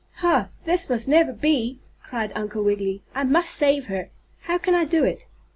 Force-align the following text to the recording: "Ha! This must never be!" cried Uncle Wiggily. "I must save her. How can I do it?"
"Ha! 0.13 0.49
This 0.63 0.89
must 0.89 1.07
never 1.07 1.31
be!" 1.31 1.79
cried 2.01 2.31
Uncle 2.33 2.63
Wiggily. 2.63 3.03
"I 3.13 3.23
must 3.23 3.51
save 3.53 3.85
her. 3.85 4.09
How 4.41 4.57
can 4.57 4.73
I 4.73 4.83
do 4.83 5.03
it?" 5.03 5.27